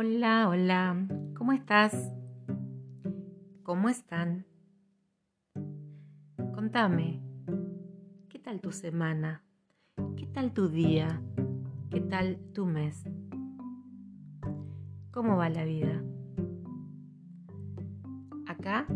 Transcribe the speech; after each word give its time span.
Hola, 0.00 0.48
hola, 0.48 1.08
¿cómo 1.36 1.50
estás? 1.50 1.92
¿Cómo 3.64 3.88
están? 3.88 4.46
Contame, 6.54 7.20
¿qué 8.28 8.38
tal 8.38 8.60
tu 8.60 8.70
semana? 8.70 9.42
¿Qué 10.16 10.26
tal 10.26 10.52
tu 10.52 10.68
día? 10.68 11.20
¿Qué 11.90 12.00
tal 12.00 12.38
tu 12.54 12.64
mes? 12.64 13.10
¿Cómo 15.10 15.36
va 15.36 15.48
la 15.48 15.64
vida? 15.64 16.00
Acá, 18.46 18.86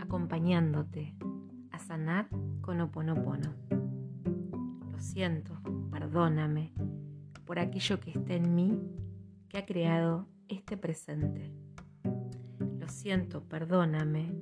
acompañándote 0.00 1.14
a 1.70 1.78
sanar 1.78 2.28
con 2.62 2.80
Oponopono. 2.80 3.54
Lo 4.90 4.98
siento, 4.98 5.56
perdóname 5.92 6.72
por 7.48 7.58
aquello 7.58 7.98
que 7.98 8.10
está 8.10 8.34
en 8.34 8.54
mí 8.54 8.78
que 9.48 9.58
ha 9.58 9.66
creado 9.66 10.28
este 10.48 10.76
presente. 10.76 11.52
Lo 12.78 12.88
siento, 12.88 13.42
perdóname 13.44 14.34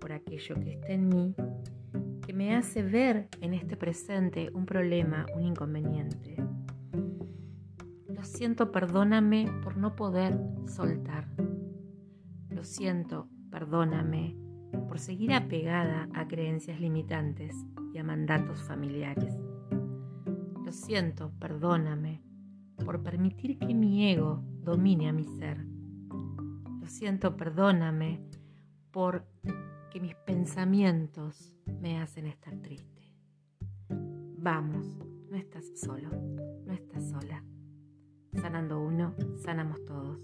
por 0.00 0.12
aquello 0.12 0.54
que 0.56 0.74
está 0.74 0.92
en 0.92 1.08
mí 1.08 1.34
que 2.24 2.32
me 2.32 2.54
hace 2.54 2.82
ver 2.82 3.28
en 3.40 3.54
este 3.54 3.76
presente 3.76 4.50
un 4.52 4.66
problema, 4.66 5.24
un 5.34 5.44
inconveniente. 5.44 6.36
Lo 8.06 8.22
siento, 8.22 8.70
perdóname 8.70 9.50
por 9.62 9.76
no 9.78 9.96
poder 9.96 10.38
soltar. 10.66 11.26
Lo 12.50 12.64
siento, 12.64 13.28
perdóname 13.50 14.36
por 14.88 14.98
seguir 14.98 15.32
apegada 15.32 16.08
a 16.12 16.28
creencias 16.28 16.80
limitantes 16.80 17.56
y 17.94 17.98
a 17.98 18.04
mandatos 18.04 18.62
familiares. 18.62 19.34
Lo 20.64 20.72
siento, 20.72 21.32
perdóname 21.38 22.27
por 22.84 23.02
permitir 23.02 23.58
que 23.58 23.74
mi 23.74 24.10
ego 24.10 24.42
domine 24.62 25.08
a 25.08 25.12
mi 25.12 25.24
ser. 25.24 25.58
Lo 26.80 26.86
siento, 26.86 27.36
perdóname 27.36 28.20
por 28.90 29.24
que 29.90 30.00
mis 30.00 30.14
pensamientos 30.14 31.52
me 31.80 32.00
hacen 32.00 32.26
estar 32.26 32.56
triste. 32.56 33.12
Vamos, 33.88 34.86
no 35.30 35.36
estás 35.36 35.64
solo, 35.76 36.10
no 36.66 36.72
estás 36.72 37.08
sola. 37.08 37.44
Sanando 38.34 38.80
uno, 38.80 39.14
sanamos 39.36 39.84
todos. 39.84 40.20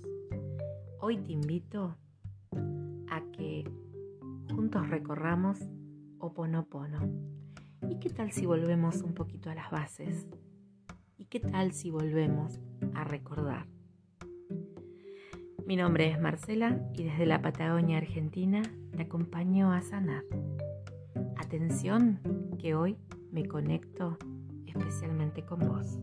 Hoy 1.00 1.18
te 1.18 1.32
invito 1.32 1.96
a 3.08 3.22
que 3.32 3.64
juntos 4.54 4.88
recorramos 4.88 5.58
Oponopono. 6.18 7.00
¿Y 7.90 7.98
qué 7.98 8.08
tal 8.10 8.32
si 8.32 8.46
volvemos 8.46 9.02
un 9.02 9.14
poquito 9.14 9.50
a 9.50 9.54
las 9.54 9.70
bases? 9.70 10.26
¿Y 11.16 11.26
qué 11.26 11.38
tal 11.38 11.72
si 11.72 11.90
volvemos 11.90 12.58
a 12.94 13.04
recordar? 13.04 13.66
Mi 15.64 15.76
nombre 15.76 16.10
es 16.10 16.20
Marcela 16.20 16.80
y 16.92 17.04
desde 17.04 17.24
la 17.24 17.40
Patagonia 17.40 17.98
Argentina 17.98 18.62
te 18.96 19.02
acompaño 19.02 19.72
a 19.72 19.80
sanar. 19.80 20.24
Atención 21.36 22.20
que 22.58 22.74
hoy 22.74 22.96
me 23.30 23.46
conecto 23.46 24.18
especialmente 24.66 25.44
con 25.44 25.60
vos. 25.60 25.98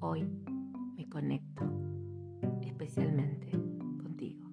Hoy 0.00 0.26
me 0.96 1.08
conecto 1.08 1.64
especialmente 2.62 3.50
contigo. 3.50 4.48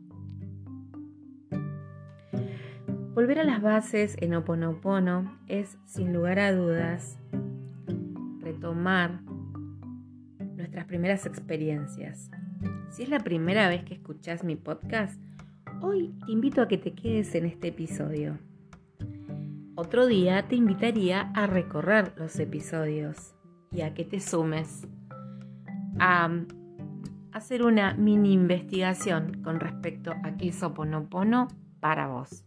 Volver 3.13 3.39
a 3.39 3.43
las 3.45 3.61
bases 3.61 4.17
en 4.19 4.35
Oponopono 4.35 5.39
es, 5.47 5.77
sin 5.85 6.13
lugar 6.13 6.39
a 6.39 6.51
dudas, 6.51 7.18
tomar 8.59 9.21
nuestras 10.55 10.85
primeras 10.85 11.25
experiencias. 11.25 12.29
Si 12.89 13.03
es 13.03 13.09
la 13.09 13.19
primera 13.19 13.69
vez 13.69 13.83
que 13.83 13.93
escuchas 13.93 14.43
mi 14.43 14.55
podcast, 14.55 15.21
hoy 15.81 16.13
te 16.25 16.31
invito 16.31 16.61
a 16.61 16.67
que 16.67 16.77
te 16.77 16.93
quedes 16.93 17.33
en 17.35 17.45
este 17.45 17.69
episodio. 17.69 18.37
Otro 19.75 20.07
día 20.07 20.47
te 20.47 20.55
invitaría 20.55 21.31
a 21.33 21.47
recorrer 21.47 22.13
los 22.17 22.37
episodios 22.39 23.33
y 23.71 23.81
a 23.81 23.93
que 23.93 24.03
te 24.03 24.19
sumes 24.19 24.87
a 25.99 26.29
hacer 27.31 27.63
una 27.63 27.93
mini 27.93 28.33
investigación 28.33 29.41
con 29.43 29.59
respecto 29.59 30.11
a 30.23 30.35
qué 30.35 30.49
es 30.49 30.61
Oponopono 30.63 31.47
para 31.79 32.07
vos. 32.07 32.43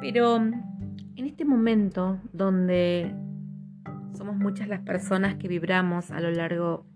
Pero 0.00 0.36
en 0.36 1.26
este 1.26 1.44
momento 1.44 2.20
donde 2.32 3.12
somos 4.16 4.36
muchas 4.36 4.68
las 4.68 4.80
personas 4.80 5.34
que 5.34 5.46
vibramos 5.46 6.10
a 6.10 6.20
lo 6.20 6.30
largo 6.30 6.86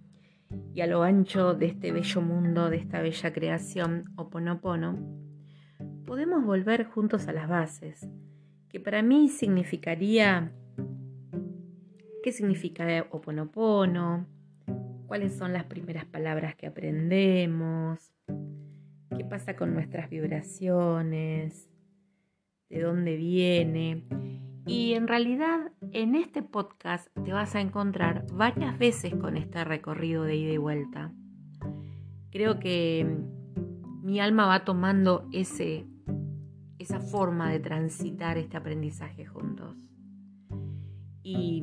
y 0.74 0.80
a 0.80 0.86
lo 0.86 1.02
ancho 1.02 1.54
de 1.54 1.66
este 1.66 1.92
bello 1.92 2.22
mundo, 2.22 2.70
de 2.70 2.78
esta 2.78 3.00
bella 3.02 3.32
creación 3.32 4.04
Oponopono. 4.16 4.98
Podemos 6.06 6.44
volver 6.44 6.84
juntos 6.84 7.28
a 7.28 7.32
las 7.32 7.48
bases, 7.48 8.08
que 8.68 8.80
para 8.80 9.02
mí 9.02 9.28
significaría 9.28 10.52
qué 12.22 12.32
significa 12.32 13.06
Oponopono, 13.10 14.26
cuáles 15.06 15.36
son 15.36 15.52
las 15.52 15.64
primeras 15.64 16.06
palabras 16.06 16.54
que 16.56 16.66
aprendemos, 16.66 18.12
qué 19.16 19.24
pasa 19.24 19.56
con 19.56 19.74
nuestras 19.74 20.08
vibraciones, 20.08 21.68
de 22.70 22.80
dónde 22.80 23.16
viene 23.16 24.04
y 24.70 24.94
en 24.94 25.08
realidad 25.08 25.72
en 25.90 26.14
este 26.14 26.44
podcast 26.44 27.08
te 27.24 27.32
vas 27.32 27.56
a 27.56 27.60
encontrar 27.60 28.24
varias 28.32 28.78
veces 28.78 29.12
con 29.16 29.36
este 29.36 29.64
recorrido 29.64 30.22
de 30.22 30.36
ida 30.36 30.52
y 30.52 30.58
vuelta. 30.58 31.12
Creo 32.30 32.60
que 32.60 33.04
mi 34.04 34.20
alma 34.20 34.46
va 34.46 34.64
tomando 34.64 35.28
ese, 35.32 35.88
esa 36.78 37.00
forma 37.00 37.50
de 37.50 37.58
transitar 37.58 38.38
este 38.38 38.56
aprendizaje 38.56 39.26
juntos. 39.26 39.76
Y 41.24 41.62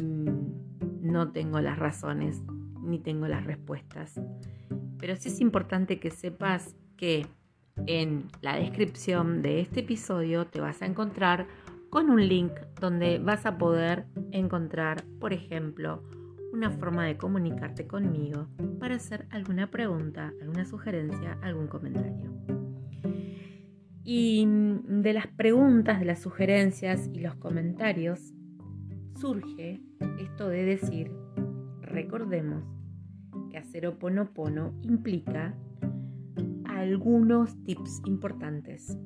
no 1.00 1.32
tengo 1.32 1.62
las 1.62 1.80
razones 1.80 2.44
ni 2.82 3.00
tengo 3.00 3.30
las 3.30 3.46
respuestas. 3.46 4.20
Pero 5.00 5.16
sí 5.16 5.30
es 5.30 5.40
importante 5.40 6.02
que 6.02 6.12
sepas 6.12 6.76
que 6.98 7.26
en 7.86 8.26
la 8.42 8.58
descripción 8.58 9.42
de 9.42 9.62
este 9.62 9.80
episodio 9.80 10.46
te 10.46 10.60
vas 10.60 10.82
a 10.82 10.88
encontrar 10.88 11.48
con 11.90 12.10
un 12.10 12.28
link 12.28 12.52
donde 12.80 13.20
vas 13.20 13.46
a 13.46 13.58
poder 13.58 14.06
encontrar, 14.32 15.04
por 15.20 15.34
ejemplo, 15.34 16.04
una 16.52 16.72
forma 16.72 17.06
de 17.06 17.18
comunicarte 17.18 17.88
conmigo 17.88 18.48
para 18.80 18.96
hacer 18.96 19.28
alguna 19.30 19.70
pregunta, 19.70 20.34
alguna 20.42 20.66
sugerencia, 20.66 21.38
algún 21.42 21.68
comentario. 21.68 22.32
Y 24.04 24.48
de 24.48 25.14
las 25.14 25.28
preguntas, 25.28 26.00
de 26.00 26.06
las 26.06 26.22
sugerencias 26.22 27.10
y 27.14 27.20
los 27.20 27.36
comentarios 27.36 28.34
surge 29.16 29.82
esto 30.20 30.48
de 30.48 30.64
decir, 30.64 31.12
recordemos 31.82 32.64
que 33.50 33.58
hacer 33.58 33.88
oponopono 33.88 34.74
implica 34.82 35.56
algunos 36.66 37.62
tips 37.64 38.02
importantes 38.06 38.98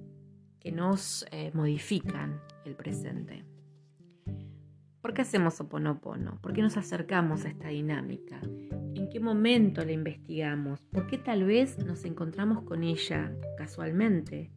que 0.62 0.72
nos 0.72 1.26
eh, 1.32 1.52
modifican 1.54 2.40
el 2.66 2.76
presente. 2.76 3.44
¿Por 5.02 5.16
qué 5.16 5.24
hacemos 5.24 5.60
oponopono? 5.60 6.40
¿Por 6.42 6.54
qué 6.54 6.62
nos 6.62 6.78
acercamos 6.78 7.44
a 7.44 7.50
esta 7.50 7.70
dinámica? 7.70 8.40
¿En 8.94 9.10
qué 9.10 9.20
momento 9.20 9.84
la 9.84 9.92
investigamos? 9.92 10.80
¿Por 10.92 11.08
qué 11.08 11.18
tal 11.18 11.44
vez 11.44 11.84
nos 11.84 12.06
encontramos 12.06 12.62
con 12.64 12.84
ella 12.84 13.36
casualmente? 13.58 14.52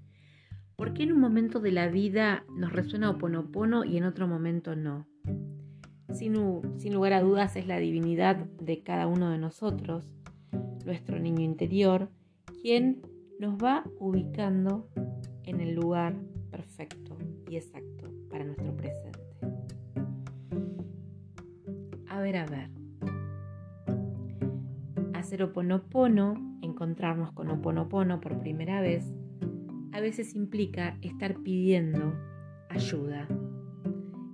¿Por 0.77 0.93
qué 0.93 1.05
en 1.05 1.15
un 1.15 1.21
momento 1.21 1.61
de 1.61 1.73
la 1.73 1.89
vida 1.89 2.45
nos 2.55 2.73
resuena 2.73 3.09
oponopono 3.09 3.85
y 3.85 3.97
en 3.97 4.05
otro 4.05 4.29
momento 4.29 4.77
no? 4.77 5.09
Sin, 6.13 6.35
sin 6.79 6.93
lugar 6.93 7.15
a 7.15 7.23
dudas 7.23 7.57
es 7.57 7.67
la 7.67 7.79
divinidad 7.79 8.37
de 8.37 8.83
cada 8.83 9.07
uno 9.07 9.31
de 9.31 9.39
nosotros, 9.39 10.13
nuestro 10.85 11.19
niño 11.19 11.43
interior, 11.43 12.11
quien 12.61 13.01
nos 13.41 13.57
va 13.57 13.85
ubicando 13.99 14.91
en 15.45 15.61
el 15.61 15.75
lugar 15.75 16.15
perfecto 16.51 17.17
y 17.49 17.57
exacto 17.57 18.11
para 18.31 18.45
nuestro 18.45 18.77
presente. 18.77 19.21
A 22.09 22.21
ver, 22.21 22.37
a 22.37 22.47
ver. 22.47 22.71
Hacer 25.15 25.43
oponopono, 25.43 26.59
encontrarnos 26.63 27.33
con 27.33 27.51
oponopono 27.51 28.21
por 28.21 28.39
primera 28.39 28.81
vez, 28.81 29.15
a 29.93 30.01
veces 30.01 30.35
implica 30.35 30.99
estar 31.03 31.37
pidiendo 31.43 32.15
ayuda, 32.69 33.29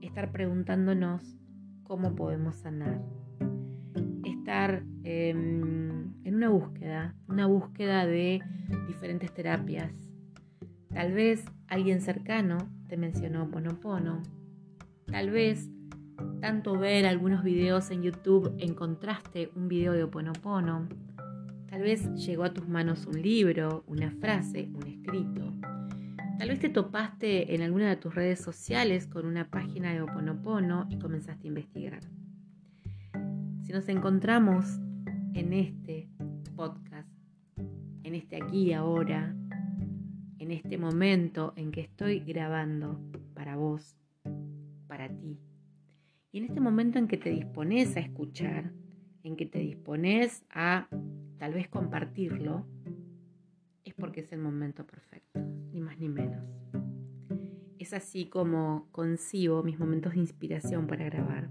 estar 0.00 0.32
preguntándonos 0.32 1.36
cómo 1.82 2.14
podemos 2.14 2.56
sanar, 2.56 3.02
estar 4.24 4.82
em, 5.04 6.14
en 6.24 6.34
una 6.34 6.48
búsqueda, 6.48 7.14
una 7.28 7.46
búsqueda 7.46 8.06
de 8.06 8.40
diferentes 8.88 9.32
terapias, 9.32 10.09
Tal 10.92 11.12
vez 11.12 11.44
alguien 11.68 12.00
cercano 12.00 12.58
te 12.88 12.96
mencionó 12.96 13.50
Ponopono. 13.50 14.22
Tal 15.06 15.30
vez 15.30 15.68
tanto 16.40 16.78
ver 16.78 17.06
algunos 17.06 17.44
videos 17.44 17.90
en 17.90 18.02
YouTube 18.02 18.54
encontraste 18.58 19.50
un 19.54 19.68
video 19.68 19.92
de 19.92 20.04
Oponopono. 20.04 20.88
Tal 21.68 21.82
vez 21.82 22.12
llegó 22.14 22.44
a 22.44 22.52
tus 22.52 22.68
manos 22.68 23.06
un 23.06 23.22
libro, 23.22 23.84
una 23.86 24.10
frase, 24.10 24.68
un 24.74 24.86
escrito. 24.86 25.52
Tal 26.38 26.48
vez 26.48 26.58
te 26.58 26.70
topaste 26.70 27.54
en 27.54 27.62
alguna 27.62 27.88
de 27.88 27.96
tus 27.96 28.14
redes 28.14 28.40
sociales 28.40 29.06
con 29.06 29.26
una 29.26 29.50
página 29.50 29.92
de 29.92 30.00
Oponopono 30.00 30.86
y 30.88 30.98
comenzaste 30.98 31.46
a 31.46 31.48
investigar. 31.48 32.00
Si 33.62 33.72
nos 33.72 33.88
encontramos 33.88 34.80
en 35.34 35.52
este 35.52 36.08
podcast, 36.56 37.08
en 38.02 38.14
este 38.14 38.42
aquí 38.42 38.68
y 38.68 38.72
ahora, 38.72 39.36
en 40.50 40.56
este 40.56 40.78
momento 40.78 41.52
en 41.54 41.70
que 41.70 41.82
estoy 41.82 42.18
grabando 42.18 43.00
para 43.34 43.54
vos, 43.54 43.96
para 44.88 45.08
ti, 45.08 45.38
y 46.32 46.38
en 46.38 46.44
este 46.44 46.60
momento 46.60 46.98
en 46.98 47.06
que 47.06 47.16
te 47.16 47.30
dispones 47.30 47.96
a 47.96 48.00
escuchar, 48.00 48.72
en 49.22 49.36
que 49.36 49.46
te 49.46 49.60
dispones 49.60 50.44
a 50.50 50.88
tal 51.38 51.54
vez 51.54 51.68
compartirlo, 51.68 52.66
es 53.84 53.94
porque 53.94 54.22
es 54.22 54.32
el 54.32 54.40
momento 54.40 54.84
perfecto, 54.84 55.40
ni 55.72 55.80
más 55.80 56.00
ni 56.00 56.08
menos. 56.08 56.44
Es 57.78 57.92
así 57.92 58.26
como 58.26 58.88
concibo 58.90 59.62
mis 59.62 59.78
momentos 59.78 60.14
de 60.14 60.18
inspiración 60.18 60.88
para 60.88 61.04
grabar. 61.04 61.48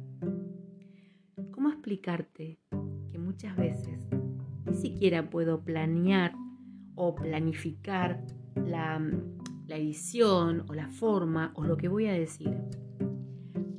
¿Cómo 1.51 1.69
explicarte 1.69 2.59
que 3.13 3.17
muchas 3.17 3.55
veces 3.55 4.09
ni 4.65 4.73
siquiera 4.73 5.29
puedo 5.29 5.63
planear 5.63 6.33
o 6.95 7.15
planificar 7.15 8.21
la, 8.69 9.01
edición 9.67 10.65
o 10.67 10.73
la 10.73 10.87
forma 10.87 11.51
o 11.55 11.63
lo 11.63 11.77
que 11.77 11.87
voy 11.87 12.07
a 12.07 12.13
decir? 12.13 12.55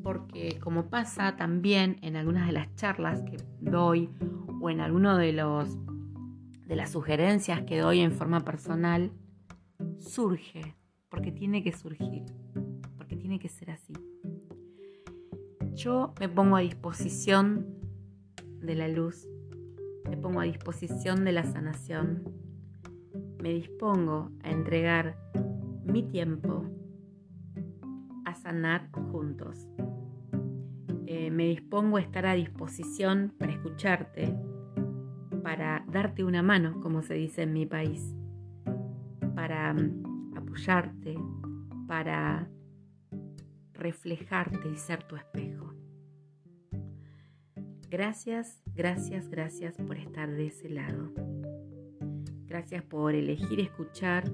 porque 0.03 0.59
como 0.59 0.89
pasa 0.89 1.37
también 1.37 1.99
en 2.03 2.17
algunas 2.17 2.47
de 2.47 2.53
las 2.53 2.75
charlas 2.75 3.23
que 3.23 3.37
doy 3.61 4.11
o 4.61 4.71
en 4.71 4.81
alguno 4.81 5.17
de 5.17 5.33
los 5.33 5.79
de 6.67 6.77
las 6.77 6.91
sugerencias 6.91 7.63
que 7.63 7.79
doy 7.79 8.01
en 8.01 8.13
forma 8.13 8.45
personal, 8.45 9.13
surge, 9.99 10.77
porque 11.09 11.33
tiene 11.33 11.65
que 11.65 11.73
surgir, 11.73 12.25
porque 12.97 13.17
tiene 13.17 13.41
que 13.41 13.49
ser 13.49 13.73
así. 13.73 13.93
Yo 15.75 16.15
me 16.21 16.29
pongo 16.29 16.55
a 16.55 16.61
disposición 16.61 17.67
de 18.61 18.77
la 18.77 18.87
luz, 18.87 19.27
me 20.09 20.17
pongo 20.17 20.41
a 20.41 20.45
disposición 20.45 21.25
de 21.25 21.33
la 21.33 21.43
sanación, 21.43 22.30
me 23.41 23.51
dispongo 23.51 24.31
a 24.43 24.51
entregar 24.51 25.17
mi 25.85 26.03
tiempo 26.03 26.65
a 28.25 28.35
sanar 28.35 28.91
juntos. 28.93 29.69
Eh, 31.07 31.31
me 31.31 31.47
dispongo 31.49 31.97
a 31.97 32.01
estar 32.01 32.27
a 32.27 32.35
disposición 32.35 33.35
para 33.39 33.53
escucharte, 33.53 34.37
para 35.43 35.85
darte 35.91 36.23
una 36.23 36.43
mano, 36.43 36.81
como 36.81 37.03
se 37.03 37.15
dice 37.15 37.43
en 37.43 37.53
mi 37.53 37.67
país, 37.67 38.15
para 39.35 39.73
mm, 39.73 40.37
apoyarte, 40.37 41.17
para 41.89 42.49
reflejarte 43.73 44.69
y 44.69 44.77
ser 44.77 45.03
tu 45.05 45.17
espejo. 45.17 45.75
Gracias, 47.89 48.63
gracias, 48.73 49.29
gracias 49.29 49.77
por 49.79 49.97
estar 49.97 50.31
de 50.31 50.47
ese 50.47 50.69
lado. 50.69 51.30
Gracias 52.51 52.83
por 52.83 53.15
elegir 53.15 53.61
escuchar. 53.61 54.29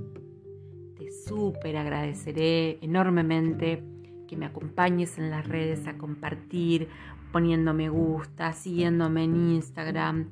Te 0.97 1.13
súper 1.13 1.77
agradeceré 1.77 2.79
enormemente 2.81 3.85
que 4.27 4.39
me 4.39 4.47
acompañes 4.47 5.19
en 5.19 5.29
las 5.29 5.47
redes 5.47 5.87
a 5.87 5.99
compartir, 5.99 6.89
poniendo 7.31 7.75
me 7.75 7.91
gusta, 7.91 8.55
siguiéndome 8.55 9.25
en 9.25 9.37
Instagram, 9.57 10.31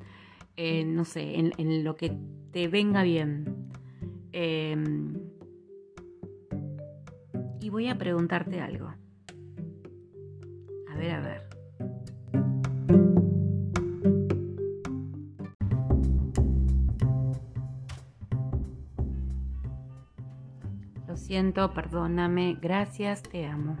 eh, 0.57 0.83
no 0.83 1.05
sé, 1.05 1.35
en, 1.35 1.83
lo 1.83 1.95
que 1.95 2.17
te 2.51 2.67
venga 2.67 3.03
bien. 3.03 3.69
Em, 4.31 5.13
y 7.61 7.69
voy 7.69 7.87
a 7.87 7.99
preguntarte 7.99 8.61
algo. 8.61 8.87
A 10.89 10.97
ver, 10.97 11.11
a 11.11 11.19
ver. 11.19 11.54
Siento, 21.25 21.73
perdóname, 21.73 22.55
gracias, 22.61 23.23
te 23.23 23.47
amo. 23.47 23.75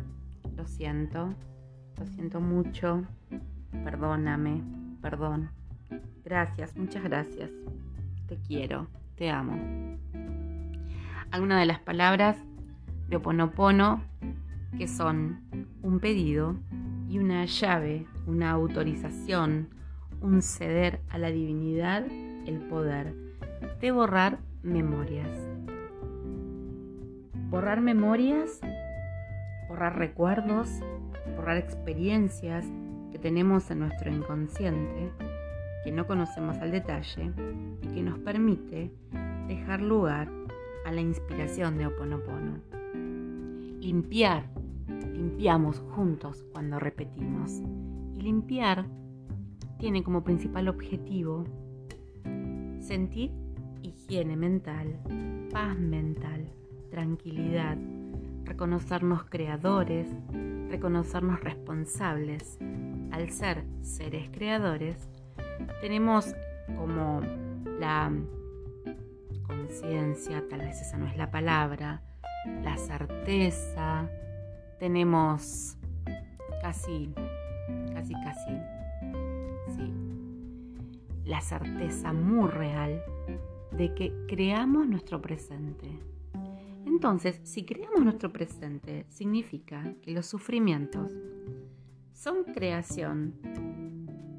Lo 0.55 0.65
siento, 0.65 1.29
lo 1.95 2.07
siento 2.07 2.41
mucho, 2.41 3.03
perdóname, 3.83 4.63
perdón. 4.99 5.51
Gracias, 6.23 6.75
muchas 6.75 7.03
gracias. 7.03 7.51
Te 8.27 8.37
quiero, 8.37 8.87
te 9.15 9.29
amo. 9.29 9.59
Algunas 11.29 11.59
de 11.59 11.67
las 11.67 11.79
palabras 11.79 12.35
de 13.09 13.17
Oponopono 13.17 14.01
que 14.75 14.87
son 14.87 15.41
un 15.83 15.99
pedido 15.99 16.55
y 17.07 17.19
una 17.19 17.45
llave, 17.45 18.07
una 18.25 18.49
autorización, 18.49 19.69
un 20.19 20.41
ceder 20.41 20.99
a 21.09 21.19
la 21.19 21.29
divinidad, 21.29 22.07
el 22.47 22.57
poder 22.67 23.13
de 23.79 23.91
borrar 23.91 24.39
memorias. 24.63 25.54
Borrar 27.49 27.81
memorias, 27.81 28.59
borrar 29.67 29.97
recuerdos, 29.97 30.69
borrar 31.35 31.57
experiencias 31.57 32.65
que 33.11 33.19
tenemos 33.19 33.69
en 33.71 33.79
nuestro 33.79 34.11
inconsciente, 34.11 35.11
que 35.83 35.91
no 35.91 36.07
conocemos 36.07 36.57
al 36.57 36.71
detalle 36.71 37.31
y 37.81 37.87
que 37.87 38.01
nos 38.01 38.19
permite 38.19 38.91
dejar 39.47 39.81
lugar 39.81 40.29
a 40.85 40.91
la 40.91 41.01
inspiración 41.01 41.77
de 41.77 41.87
Oponopono. 41.87 42.59
Limpiar, 43.79 44.45
limpiamos 45.13 45.79
juntos 45.95 46.43
cuando 46.51 46.79
repetimos. 46.79 47.61
Y 48.17 48.21
limpiar 48.21 48.85
tiene 49.77 50.03
como 50.03 50.23
principal 50.23 50.67
objetivo 50.67 51.43
sentir 52.79 53.31
higiene 53.81 54.35
mental, 54.35 54.99
paz 55.51 55.77
mental, 55.77 56.45
tranquilidad, 56.95 57.77
reconocernos 58.45 59.25
creadores, 59.25 60.07
reconocernos 60.69 61.41
responsables. 61.41 62.57
Al 63.11 63.29
ser 63.31 63.65
seres 63.81 64.29
creadores, 64.29 65.09
tenemos 65.81 66.33
como 66.77 67.19
la 67.81 68.13
conciencia, 69.45 70.41
tal 70.49 70.59
vez 70.61 70.79
esa 70.79 70.97
no 70.97 71.05
es 71.05 71.17
la 71.17 71.29
palabra, 71.29 72.01
la 72.63 72.77
certeza, 72.77 74.09
tenemos 74.79 75.75
casi, 76.61 77.13
casi, 77.93 78.13
casi, 78.13 78.57
sí, 79.75 79.93
la 81.25 81.41
certeza 81.41 82.13
muy 82.13 82.49
real 82.49 83.03
de 83.73 83.93
que 83.93 84.13
creamos 84.29 84.87
nuestro 84.87 85.21
presente 85.21 86.14
entonces, 86.85 87.39
si 87.43 87.65
creamos 87.65 88.03
nuestro 88.03 88.31
presente, 88.31 89.05
significa 89.09 89.93
que 90.01 90.11
los 90.11 90.25
sufrimientos 90.25 91.11
son 92.13 92.43
creación 92.45 93.33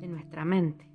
de 0.00 0.08
nuestra 0.08 0.44
mente, 0.44 0.88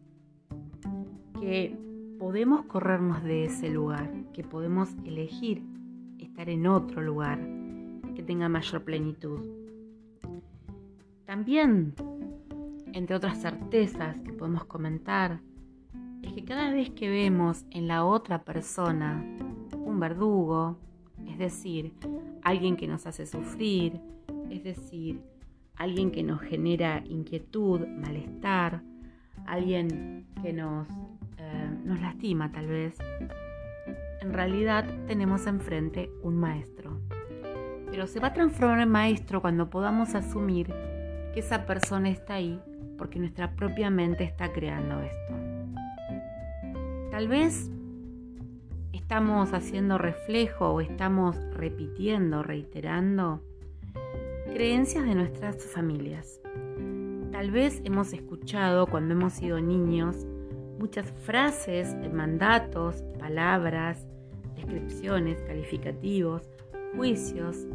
que 1.39 1.77
podemos 2.17 2.65
corrernos 2.65 3.23
de 3.23 3.45
ese 3.45 3.69
lugar, 3.69 4.11
que 4.33 4.43
podemos 4.43 4.89
elegir 5.05 5.63
estar 6.19 6.49
en 6.49 6.67
otro 6.67 7.01
lugar 7.01 7.39
que 8.15 8.23
tenga 8.23 8.47
mayor 8.47 8.83
plenitud. 8.83 9.39
También, 11.25 11.93
entre 12.93 13.15
otras 13.15 13.41
certezas 13.41 14.17
que 14.21 14.33
podemos 14.33 14.65
comentar, 14.65 15.41
es 16.21 16.33
que 16.33 16.43
cada 16.45 16.71
vez 16.71 16.89
que 16.91 17.09
vemos 17.09 17.65
en 17.71 17.87
la 17.87 18.05
otra 18.05 18.43
persona 18.43 19.25
un 19.73 19.99
verdugo, 19.99 20.77
es 21.27 21.37
decir, 21.37 21.93
alguien 22.43 22.75
que 22.75 22.87
nos 22.87 23.05
hace 23.07 23.25
sufrir, 23.25 23.99
es 24.49 24.63
decir, 24.63 25.21
alguien 25.75 26.11
que 26.11 26.23
nos 26.23 26.41
genera 26.41 27.03
inquietud, 27.05 27.87
malestar, 27.87 28.81
alguien 29.45 30.27
que 30.41 30.53
nos, 30.53 30.87
eh, 31.37 31.69
nos 31.83 31.99
lastima 32.01 32.51
tal 32.51 32.67
vez. 32.67 32.97
En 34.21 34.33
realidad 34.33 34.85
tenemos 35.07 35.47
enfrente 35.47 36.11
un 36.21 36.35
maestro. 36.37 36.99
Pero 37.89 38.07
se 38.07 38.19
va 38.19 38.29
a 38.29 38.33
transformar 38.33 38.79
en 38.79 38.89
maestro 38.89 39.41
cuando 39.41 39.69
podamos 39.69 40.15
asumir 40.15 40.67
que 41.33 41.39
esa 41.39 41.65
persona 41.65 42.09
está 42.09 42.35
ahí 42.35 42.59
porque 42.97 43.17
nuestra 43.17 43.55
propia 43.55 43.89
mente 43.89 44.23
está 44.23 44.53
creando 44.53 45.01
esto. 45.01 45.33
Tal 47.09 47.27
vez 47.27 47.71
estamos 49.11 49.51
haciendo 49.51 49.97
reflejo 49.97 50.69
o 50.69 50.79
estamos 50.79 51.35
repitiendo, 51.51 52.43
reiterando 52.43 53.41
creencias 54.53 55.03
de 55.03 55.15
nuestras 55.15 55.65
familias, 55.65 56.39
Tal 57.29 57.51
vez 57.51 57.81
hemos 57.83 58.13
escuchado 58.13 58.87
cuando 58.87 59.13
hemos 59.13 59.33
sido 59.33 59.59
niños 59.59 60.15
muchas 60.79 61.11
frases, 61.25 61.93
mandatos, 62.13 63.03
palabras, 63.19 64.07
descripciones, 64.55 65.41
calificativos, 65.41 66.49
juicios, 66.95 67.67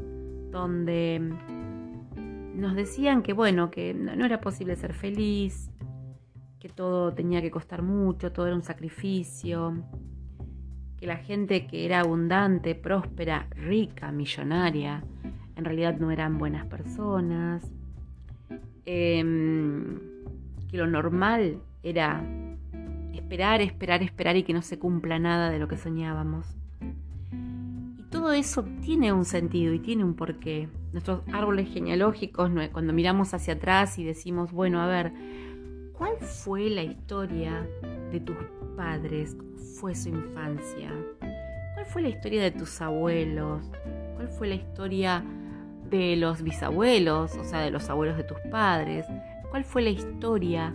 donde 0.50 1.21
nos 2.55 2.75
decían 2.75 3.23
que 3.23 3.35
bueno, 3.35 3.71
que 3.71 3.93
no 3.93 4.25
era 4.25 4.40
posible 4.40 4.75
ser 4.75 4.95
feliz, 4.95 5.71
que 6.59 6.71
todo 6.71 7.12
tenía 7.12 7.43
que 7.43 7.50
costar 7.50 7.83
mucho, 7.83 8.33
todo 8.33 8.47
era 8.47 8.57
un 8.57 8.62
sacrificio, 8.62 9.75
que 10.99 11.07
la 11.07 11.17
gente 11.17 11.67
que 11.67 11.85
era 11.85 12.00
abundante, 12.00 12.75
próspera, 12.75 13.47
rica, 13.50 14.12
millonaria, 14.12 15.05
en 15.57 15.65
realidad 15.65 15.99
no 15.99 16.11
eran 16.11 16.38
buenas 16.38 16.67
personas, 16.67 17.71
em, 18.85 19.99
que 20.71 20.76
lo 20.76 20.87
normal 20.87 21.59
era 21.83 22.23
esperar, 23.15 23.61
esperar, 23.61 24.03
esperar 24.03 24.37
y 24.37 24.43
que 24.43 24.53
no 24.53 24.62
se 24.62 24.79
cumpla 24.79 25.19
nada 25.19 25.50
de 25.50 25.59
lo 25.59 25.69
que 25.69 25.76
soñábamos. 25.76 26.47
Y 27.99 28.03
todo 28.11 28.33
eso 28.33 28.65
tiene 28.83 29.12
un 29.12 29.25
sentido 29.25 29.75
y 29.75 29.81
tiene 29.81 30.05
un 30.05 30.15
porqué. 30.15 30.69
Nuestros 30.93 31.23
árboles 31.33 31.69
genealógicos, 31.73 32.50
cuando 32.73 32.93
miramos 32.93 33.35
hacia 33.35 33.55
atrás 33.55 33.99
y 33.99 34.05
decimos, 34.05 34.53
bueno, 34.53 34.81
a 34.81 34.87
ver, 34.87 35.12
¿cuál 35.93 36.17
fue 36.19 36.71
la 36.71 36.83
historia 36.83 37.67
de 38.10 38.20
tus 38.20 38.36
padres? 38.76 39.34
¿Cómo 39.34 39.56
fue 39.80 39.94
su 39.94 40.08
infancia? 40.10 40.90
¿Cuál 41.75 41.86
fue 41.86 42.02
la 42.02 42.08
historia 42.08 42.42
de 42.42 42.50
tus 42.50 42.80
abuelos? 42.80 43.70
¿Cuál 44.14 44.28
fue 44.28 44.48
la 44.48 44.54
historia 44.54 45.25
de 45.90 46.16
los 46.16 46.42
bisabuelos, 46.42 47.36
o 47.36 47.44
sea, 47.44 47.60
de 47.60 47.70
los 47.70 47.88
abuelos 47.90 48.16
de 48.16 48.25
tus 48.25 48.38
padres? 48.50 49.06
¿Cuál 49.50 49.64
fue 49.64 49.82
la 49.82 49.90
historia 49.90 50.75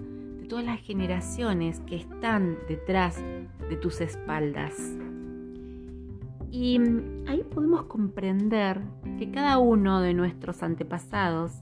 todas 0.51 0.65
las 0.65 0.81
generaciones 0.81 1.79
que 1.87 1.95
están 1.95 2.57
detrás 2.67 3.23
de 3.69 3.77
tus 3.77 4.01
espaldas. 4.01 4.73
Y 6.51 6.77
ahí 7.25 7.41
podemos 7.49 7.83
comprender 7.83 8.81
que 9.17 9.31
cada 9.31 9.59
uno 9.59 10.01
de 10.01 10.13
nuestros 10.13 10.61
antepasados 10.61 11.53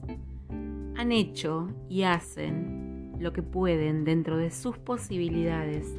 han 0.96 1.12
hecho 1.12 1.68
y 1.88 2.02
hacen 2.02 2.79
lo 3.20 3.32
que 3.32 3.42
pueden 3.42 4.04
dentro 4.04 4.38
de 4.38 4.50
sus 4.50 4.78
posibilidades 4.78 5.94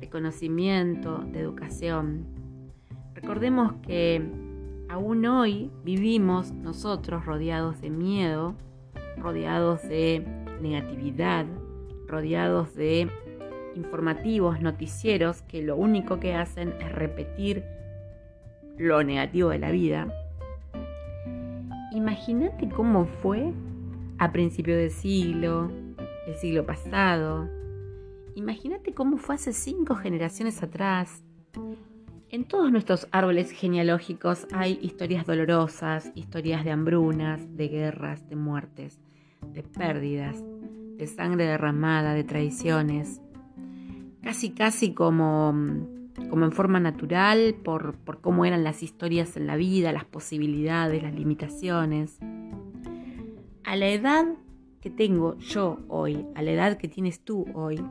de 0.00 0.08
conocimiento, 0.08 1.18
de 1.18 1.40
educación. 1.40 2.26
Recordemos 3.14 3.74
que 3.82 4.22
aún 4.88 5.26
hoy 5.26 5.70
vivimos 5.84 6.52
nosotros 6.52 7.26
rodeados 7.26 7.80
de 7.80 7.90
miedo, 7.90 8.54
rodeados 9.16 9.82
de 9.82 10.24
negatividad, 10.62 11.44
rodeados 12.06 12.74
de 12.76 13.08
informativos, 13.74 14.60
noticieros, 14.60 15.42
que 15.42 15.60
lo 15.62 15.74
único 15.76 16.20
que 16.20 16.34
hacen 16.34 16.72
es 16.80 16.92
repetir 16.92 17.64
lo 18.78 19.02
negativo 19.02 19.48
de 19.50 19.58
la 19.58 19.72
vida. 19.72 20.06
Imagínate 21.92 22.68
cómo 22.68 23.06
fue 23.06 23.52
a 24.18 24.30
principio 24.30 24.76
del 24.76 24.90
siglo, 24.90 25.70
el 26.26 26.36
siglo 26.36 26.64
pasado. 26.64 27.48
Imagínate 28.34 28.94
cómo 28.94 29.16
fue 29.16 29.36
hace 29.36 29.52
cinco 29.52 29.94
generaciones 29.94 30.62
atrás. 30.62 31.22
En 32.30 32.44
todos 32.44 32.72
nuestros 32.72 33.06
árboles 33.12 33.52
genealógicos 33.52 34.46
hay 34.52 34.78
historias 34.82 35.24
dolorosas, 35.24 36.10
historias 36.14 36.64
de 36.64 36.72
hambrunas, 36.72 37.56
de 37.56 37.68
guerras, 37.68 38.28
de 38.28 38.34
muertes, 38.34 38.98
de 39.52 39.62
pérdidas, 39.62 40.42
de 40.96 41.06
sangre 41.06 41.44
derramada, 41.46 42.14
de 42.14 42.24
traiciones, 42.24 43.20
casi 44.22 44.50
casi 44.50 44.94
como, 44.94 45.54
como 46.28 46.44
en 46.44 46.52
forma 46.52 46.80
natural 46.80 47.54
por, 47.62 47.94
por 47.98 48.20
cómo 48.20 48.44
eran 48.44 48.64
las 48.64 48.82
historias 48.82 49.36
en 49.36 49.46
la 49.46 49.54
vida, 49.54 49.92
las 49.92 50.04
posibilidades, 50.04 51.04
las 51.04 51.14
limitaciones. 51.14 52.18
A 53.62 53.76
la 53.76 53.88
edad 53.88 54.26
que 54.84 54.90
tengo 54.90 55.36
yo 55.38 55.80
hoy, 55.88 56.24
a 56.36 56.42
la 56.42 56.52
edad 56.52 56.76
que 56.76 56.86
tienes 56.86 57.24
tú 57.24 57.46
hoy, 57.54 57.82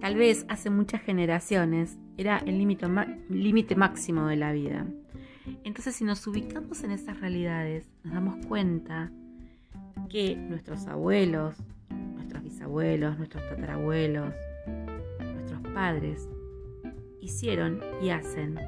tal 0.00 0.16
vez 0.16 0.46
hace 0.48 0.70
muchas 0.70 1.02
generaciones 1.02 1.98
era 2.16 2.38
el 2.38 2.56
límite 2.56 3.74
máximo 3.76 4.28
de 4.28 4.36
la 4.36 4.52
vida. 4.52 4.86
Entonces 5.64 5.96
si 5.96 6.04
nos 6.04 6.24
ubicamos 6.26 6.84
en 6.84 6.92
esas 6.92 7.20
realidades, 7.20 7.90
nos 8.04 8.14
damos 8.14 8.46
cuenta 8.46 9.10
que 10.08 10.36
nuestros 10.36 10.86
abuelos, 10.86 11.56
abuelos, 12.62 13.16
nuestros 13.18 13.48
tatarabuelos, 13.48 14.32
nuestros 15.18 15.60
padres 15.74 16.28
hicieron 17.20 17.80
y 18.02 18.10
hacen 18.10 18.58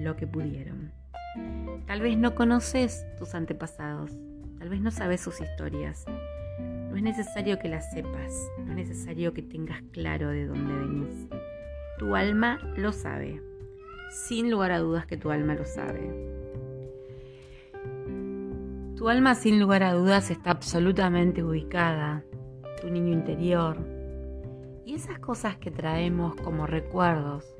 lo 0.00 0.16
que 0.16 0.26
pudieron. 0.26 0.92
Tal 1.86 2.00
vez 2.00 2.16
no 2.16 2.34
conoces 2.34 3.04
tus 3.18 3.34
antepasados, 3.34 4.12
tal 4.58 4.68
vez 4.68 4.80
no 4.80 4.90
sabes 4.90 5.20
sus 5.20 5.40
historias. 5.40 6.04
No 6.92 6.98
es 6.98 7.04
necesario 7.04 7.58
que 7.58 7.70
las 7.70 7.90
sepas, 7.90 8.50
no 8.58 8.72
es 8.72 8.76
necesario 8.76 9.32
que 9.32 9.40
tengas 9.40 9.80
claro 9.92 10.28
de 10.28 10.46
dónde 10.46 10.74
venís. 10.74 11.26
Tu 11.98 12.14
alma 12.14 12.58
lo 12.76 12.92
sabe, 12.92 13.40
sin 14.10 14.50
lugar 14.50 14.72
a 14.72 14.78
dudas 14.78 15.06
que 15.06 15.16
tu 15.16 15.30
alma 15.30 15.54
lo 15.54 15.64
sabe. 15.64 16.02
Tu 18.94 19.08
alma 19.08 19.34
sin 19.34 19.58
lugar 19.58 19.82
a 19.82 19.94
dudas 19.94 20.30
está 20.30 20.50
absolutamente 20.50 21.42
ubicada 21.42 22.24
tu 22.82 22.90
niño 22.90 23.14
interior 23.14 23.78
y 24.84 24.92
esas 24.92 25.18
cosas 25.18 25.56
que 25.56 25.70
traemos 25.70 26.36
como 26.36 26.66
recuerdos, 26.66 27.56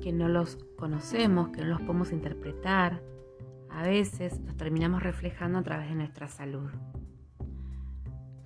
que 0.00 0.12
no 0.14 0.28
los 0.28 0.56
conocemos, 0.76 1.48
que 1.48 1.62
no 1.62 1.66
los 1.66 1.80
podemos 1.80 2.12
interpretar, 2.12 3.02
a 3.70 3.82
veces 3.82 4.40
los 4.46 4.56
terminamos 4.56 5.02
reflejando 5.02 5.58
a 5.58 5.62
través 5.64 5.88
de 5.88 5.96
nuestra 5.96 6.28
salud. 6.28 6.70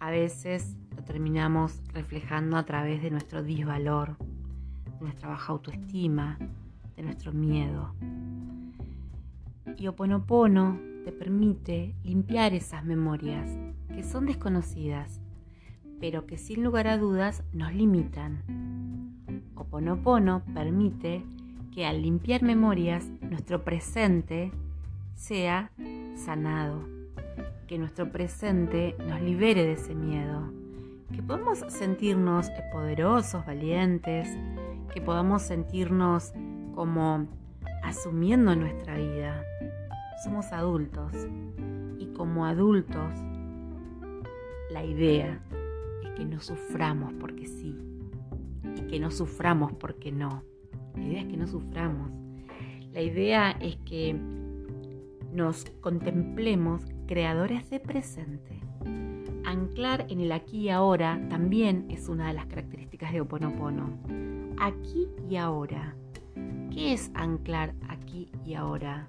A 0.05 0.11
veces 0.11 0.77
lo 0.95 1.03
terminamos 1.03 1.81
reflejando 1.95 2.59
a 2.59 2.67
través 2.67 3.03
de 3.03 3.11
nuestro 3.11 3.43
disvalor, 3.43 4.19
de 4.19 5.01
nuestra 5.01 5.31
baja 5.31 5.51
autoestima, 5.51 6.37
de 6.95 7.03
nuestro 7.05 7.33
miedo. 7.33 7.95
Y 9.79 9.87
Oponopono 9.87 10.79
te 11.07 11.11
permite 11.11 11.95
limpiar 12.05 12.53
esas 12.53 12.85
memorias 12.85 13.51
que 13.95 14.03
son 14.03 14.27
desconocidas, 14.27 15.23
pero 16.01 16.27
que 16.27 16.37
sin 16.37 16.63
lugar 16.63 16.87
a 16.87 16.99
dudas 16.99 17.43
nos 17.55 17.73
limitan. 17.73 18.43
Oponopono 19.55 20.43
permite 20.53 21.25
que 21.73 21.87
al 21.87 22.03
limpiar 22.03 22.43
memorias 22.43 23.09
nuestro 23.23 23.65
presente 23.65 24.53
sea 25.15 25.71
sanado, 26.15 26.94
nuestro 27.79 28.11
presente 28.11 28.97
nos 29.07 29.21
libere 29.21 29.65
de 29.65 29.73
ese 29.73 29.95
miedo, 29.95 30.53
que 31.13 31.23
podamos 31.23 31.59
sentirnos 31.69 32.51
poderosos, 32.73 33.45
valientes, 33.47 34.29
que 34.93 35.01
podamos 35.01 35.43
sentirnos 35.43 36.33
como 36.75 37.29
asumiendo 37.83 38.55
nuestra 38.57 38.97
vida. 38.97 39.45
Somos 40.25 40.53
adultos 40.53 41.13
y 41.99 42.07
como 42.15 42.47
adultos 42.47 43.13
la 44.71 44.85
idea 44.85 45.41
es 46.03 46.11
que 46.17 46.25
no 46.25 46.41
suframos 46.41 47.13
porque 47.21 47.47
sí 47.47 47.77
y 48.77 48.83
que 48.89 48.99
no 48.99 49.11
suframos 49.11 49.73
porque 49.75 50.11
no. 50.11 50.43
La 50.97 51.05
idea 51.05 51.21
es 51.21 51.27
que 51.29 51.37
no 51.37 51.47
suframos. 51.47 52.11
La 52.93 53.01
idea 53.01 53.53
es 53.53 53.77
que 53.85 54.17
nos 55.33 55.65
contemplemos 55.81 56.83
creadores 57.07 57.69
de 57.71 57.81
presente. 57.81 58.61
Anclar 59.45 60.07
en 60.09 60.21
el 60.21 60.33
aquí 60.33 60.63
y 60.63 60.69
ahora 60.71 61.21
también 61.29 61.87
es 61.91 62.09
una 62.09 62.29
de 62.29 62.35
las 62.35 62.47
características 62.47 63.13
de 63.13 63.21
Oponopono. 63.21 63.99
Aquí 64.59 65.09
y 65.29 65.37
ahora. 65.37 65.95
¿Qué 66.71 66.93
es 66.93 67.11
anclar 67.15 67.75
aquí 67.89 68.31
y 68.45 68.55
ahora? 68.55 69.09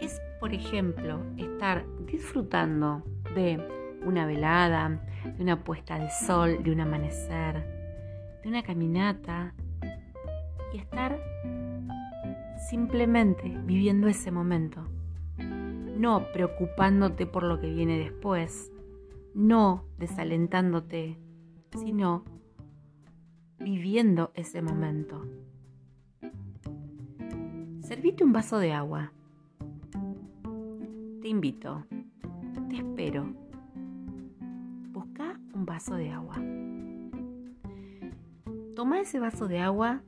Es, 0.00 0.20
por 0.40 0.52
ejemplo, 0.52 1.20
estar 1.36 1.84
disfrutando 2.06 3.02
de 3.34 3.60
una 4.04 4.26
velada, 4.26 5.00
de 5.36 5.42
una 5.42 5.62
puesta 5.62 5.98
de 5.98 6.10
sol, 6.10 6.62
de 6.62 6.72
un 6.72 6.80
amanecer, 6.80 7.64
de 8.42 8.48
una 8.48 8.62
caminata 8.62 9.54
y 10.72 10.78
estar 10.78 11.18
simplemente 12.68 13.48
viviendo 13.64 14.08
ese 14.08 14.30
momento, 14.30 14.86
no 16.04 16.30
preocupándote 16.34 17.24
por 17.24 17.44
lo 17.44 17.58
que 17.58 17.72
viene 17.72 17.96
después, 17.98 18.70
no 19.34 19.86
desalentándote, 19.96 21.18
sino 21.72 22.24
viviendo 23.58 24.30
ese 24.34 24.60
momento. 24.60 25.22
Servite 27.80 28.22
un 28.22 28.34
vaso 28.34 28.58
de 28.58 28.74
agua. 28.74 29.12
Te 31.22 31.28
invito, 31.28 31.86
te 32.68 32.76
espero 32.76 33.34
un 35.54 35.64
vaso 35.64 35.94
de 35.94 36.10
agua. 36.10 36.36
Toma 38.76 39.00
ese 39.00 39.20
vaso 39.20 39.48
de 39.48 39.60
agua 39.60 40.02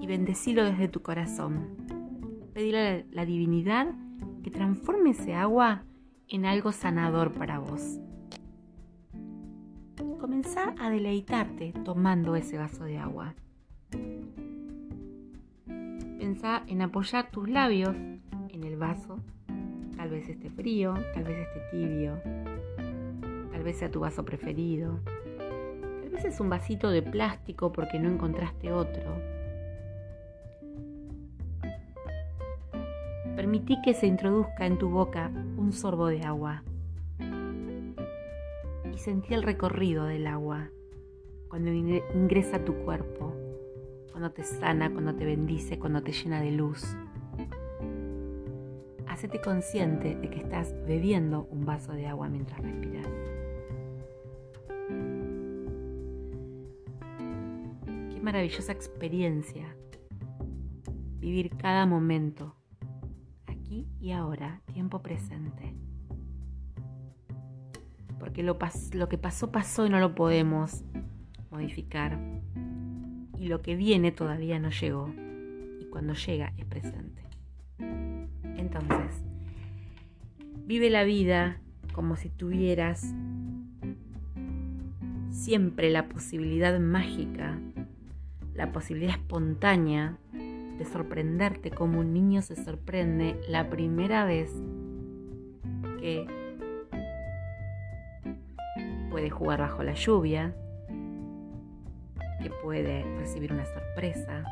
y 0.00 0.08
bendecilo 0.08 0.64
desde 0.64 0.88
tu 0.88 1.00
corazón. 1.00 1.76
Pedirle 2.54 2.88
a 2.88 3.04
la 3.12 3.24
divinidad 3.24 3.94
que 4.42 4.50
transforme 4.50 5.10
ese 5.10 5.34
agua 5.34 5.82
en 6.28 6.46
algo 6.46 6.72
sanador 6.72 7.32
para 7.32 7.58
vos. 7.58 7.98
Comenzá 10.20 10.74
a 10.78 10.90
deleitarte 10.90 11.72
tomando 11.84 12.36
ese 12.36 12.58
vaso 12.58 12.84
de 12.84 12.98
agua. 12.98 13.34
Pensá 16.18 16.62
en 16.66 16.82
apoyar 16.82 17.30
tus 17.30 17.48
labios 17.48 17.96
en 18.48 18.64
el 18.64 18.76
vaso. 18.76 19.18
Tal 19.96 20.10
vez 20.10 20.28
esté 20.28 20.50
frío, 20.50 20.94
tal 21.14 21.24
vez 21.24 21.38
esté 21.38 21.60
tibio, 21.70 22.20
tal 23.50 23.62
vez 23.62 23.78
sea 23.78 23.90
tu 23.90 24.00
vaso 24.00 24.24
preferido. 24.24 25.00
Tal 26.00 26.10
vez 26.10 26.24
es 26.24 26.40
un 26.40 26.48
vasito 26.48 26.90
de 26.90 27.02
plástico 27.02 27.72
porque 27.72 27.98
no 27.98 28.10
encontraste 28.10 28.72
otro. 28.72 29.39
Permití 33.50 33.82
que 33.82 33.94
se 33.94 34.06
introduzca 34.06 34.64
en 34.64 34.78
tu 34.78 34.88
boca 34.90 35.28
un 35.56 35.72
sorbo 35.72 36.06
de 36.06 36.22
agua 36.22 36.62
y 38.94 38.96
sentí 38.96 39.34
el 39.34 39.42
recorrido 39.42 40.04
del 40.04 40.28
agua 40.28 40.70
cuando 41.48 41.72
ingresa 41.72 42.58
a 42.58 42.64
tu 42.64 42.74
cuerpo 42.84 43.34
cuando 44.12 44.30
te 44.30 44.44
sana, 44.44 44.92
cuando 44.92 45.16
te 45.16 45.24
bendice, 45.24 45.80
cuando 45.80 46.00
te 46.00 46.12
llena 46.12 46.40
de 46.40 46.52
luz. 46.52 46.96
Hacete 49.08 49.40
consciente 49.40 50.14
de 50.14 50.30
que 50.30 50.38
estás 50.38 50.72
bebiendo 50.86 51.48
un 51.50 51.66
vaso 51.66 51.92
de 51.92 52.06
agua 52.06 52.28
mientras 52.28 52.60
respiras. 52.60 53.08
Qué 58.14 58.20
maravillosa 58.22 58.70
experiencia 58.70 59.74
vivir 61.18 61.50
cada 61.56 61.84
momento, 61.84 62.54
y 64.00 64.12
ahora, 64.12 64.62
tiempo 64.72 65.02
presente. 65.02 65.74
Porque 68.18 68.42
lo, 68.42 68.58
que 69.08 69.18
pasó 69.18 69.50
pasó 69.50 69.86
y 69.86 69.90
no 69.90 69.98
lo 70.00 70.14
podemos 70.14 70.82
modificar 71.50 72.18
y 73.38 73.48
lo 73.48 73.62
que 73.62 73.76
viene 73.76 74.12
todavía 74.12 74.58
no 74.58 74.70
llegó 74.70 75.12
y 75.80 75.84
cuando 75.86 76.14
llega 76.14 76.52
es 76.58 76.64
presente. 76.66 77.22
Entonces, 78.56 79.22
vive 80.66 80.90
la 80.90 81.04
vida 81.04 81.60
como 81.92 82.16
si 82.16 82.28
tuvieras 82.28 83.14
siempre 85.30 85.90
la 85.90 86.08
posibilidad 86.08 86.78
mágica, 86.78 87.58
la 88.54 88.72
posibilidad 88.72 89.14
espontánea 89.14 90.18
de 90.80 90.86
sorprenderte 90.86 91.70
como 91.70 92.00
un 92.00 92.14
niño 92.14 92.40
se 92.40 92.56
sorprende 92.56 93.38
la 93.46 93.68
primera 93.68 94.24
vez 94.24 94.50
que 96.00 96.26
puede 99.10 99.28
jugar 99.28 99.60
bajo 99.60 99.82
la 99.82 99.92
lluvia, 99.92 100.56
que 102.42 102.48
puede 102.62 103.02
recibir 103.18 103.52
una 103.52 103.66
sorpresa. 103.66 104.42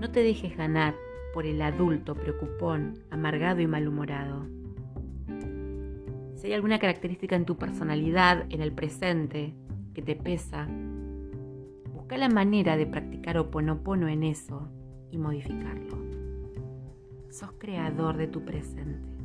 No 0.00 0.10
te 0.10 0.24
dejes 0.24 0.56
ganar 0.56 0.96
por 1.32 1.46
el 1.46 1.62
adulto 1.62 2.16
preocupón, 2.16 2.98
amargado 3.10 3.60
y 3.60 3.68
malhumorado. 3.68 4.48
Si 6.34 6.48
hay 6.48 6.54
alguna 6.54 6.80
característica 6.80 7.36
en 7.36 7.44
tu 7.44 7.56
personalidad, 7.56 8.46
en 8.50 8.60
el 8.60 8.72
presente, 8.72 9.54
que 9.94 10.02
te 10.02 10.16
pesa, 10.16 10.66
busca 12.10 12.18
la 12.18 12.28
manera 12.28 12.76
de 12.76 12.86
practicar 12.86 13.38
oponopono 13.38 14.08
en 14.08 14.24
eso 14.24 14.68
y 15.12 15.18
modificarlo. 15.18 15.96
Sos 17.30 17.52
creador 17.56 18.16
de 18.16 18.26
tu 18.26 18.44
presente, 18.44 19.16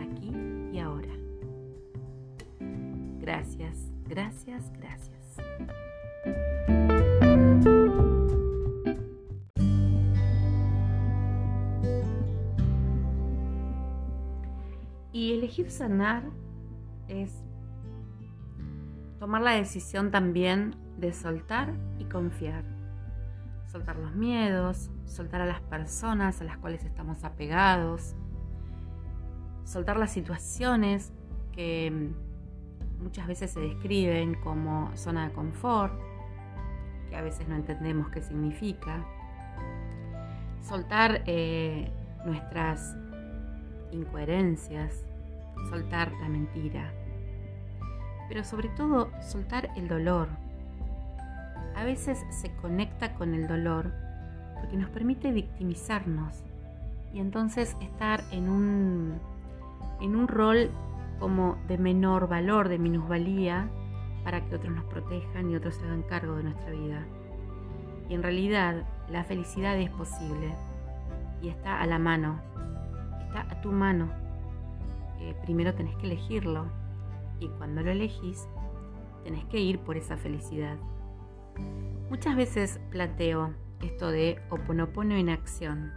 aquí 0.00 0.32
y 0.72 0.80
ahora. 0.80 1.14
Gracias 3.20 3.92
Gracias, 4.08 4.72
gracias. 4.72 5.36
Y 15.12 15.34
elegir 15.34 15.70
sanar 15.70 16.24
es 17.06 17.44
tomar 19.20 19.42
la 19.42 19.52
decisión 19.52 20.10
también 20.10 20.74
de 21.00 21.12
soltar 21.12 21.72
y 21.98 22.04
confiar. 22.04 22.64
Soltar 23.66 23.96
los 23.96 24.14
miedos, 24.14 24.90
soltar 25.06 25.40
a 25.40 25.46
las 25.46 25.60
personas 25.60 26.40
a 26.40 26.44
las 26.44 26.58
cuales 26.58 26.84
estamos 26.84 27.24
apegados, 27.24 28.14
soltar 29.64 29.96
las 29.96 30.12
situaciones 30.12 31.12
que 31.52 32.12
muchas 33.00 33.26
veces 33.26 33.52
se 33.52 33.60
describen 33.60 34.34
como 34.34 34.90
zona 34.96 35.28
de 35.28 35.34
confort, 35.34 35.94
que 37.08 37.16
a 37.16 37.22
veces 37.22 37.48
no 37.48 37.56
entendemos 37.56 38.08
qué 38.10 38.22
significa. 38.22 39.04
Soltar 40.62 41.22
eh, 41.26 41.90
nuestras 42.26 42.96
incoherencias, 43.92 45.04
soltar 45.68 46.12
la 46.20 46.28
mentira, 46.28 46.92
pero 48.28 48.44
sobre 48.44 48.68
todo 48.70 49.10
soltar 49.22 49.70
el 49.76 49.88
dolor. 49.88 50.28
A 51.76 51.84
veces 51.84 52.24
se 52.30 52.54
conecta 52.56 53.14
con 53.14 53.34
el 53.34 53.48
dolor 53.48 53.92
porque 54.60 54.76
nos 54.76 54.90
permite 54.90 55.32
victimizarnos 55.32 56.42
y 57.12 57.20
entonces 57.20 57.76
estar 57.80 58.22
en 58.30 58.48
un, 58.48 59.18
en 60.00 60.16
un 60.16 60.28
rol 60.28 60.70
como 61.18 61.58
de 61.68 61.78
menor 61.78 62.28
valor, 62.28 62.68
de 62.68 62.78
minusvalía, 62.78 63.68
para 64.24 64.44
que 64.44 64.54
otros 64.54 64.74
nos 64.74 64.84
protejan 64.84 65.50
y 65.50 65.56
otros 65.56 65.74
se 65.76 65.84
hagan 65.84 66.02
cargo 66.02 66.36
de 66.36 66.44
nuestra 66.44 66.70
vida. 66.70 67.04
Y 68.08 68.14
en 68.14 68.22
realidad 68.22 68.84
la 69.08 69.24
felicidad 69.24 69.78
es 69.78 69.90
posible 69.90 70.54
y 71.42 71.48
está 71.48 71.80
a 71.80 71.86
la 71.86 71.98
mano, 71.98 72.40
está 73.26 73.46
a 73.50 73.60
tu 73.60 73.72
mano. 73.72 74.10
Eh, 75.20 75.34
primero 75.42 75.74
tenés 75.74 75.96
que 75.96 76.06
elegirlo 76.06 76.66
y 77.38 77.48
cuando 77.48 77.82
lo 77.82 77.90
elegís 77.90 78.46
tenés 79.24 79.44
que 79.46 79.60
ir 79.60 79.78
por 79.78 79.96
esa 79.96 80.16
felicidad. 80.16 80.76
Muchas 82.08 82.36
veces 82.36 82.80
planteo 82.90 83.54
esto 83.82 84.10
de 84.10 84.40
oponopono 84.50 85.14
en 85.14 85.28
acción, 85.28 85.92